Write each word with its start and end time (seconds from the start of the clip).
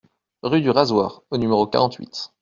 Rue 0.41 0.61
du 0.61 0.71
Razoir 0.71 1.21
au 1.29 1.37
numéro 1.37 1.67
quarante-huit 1.67 2.33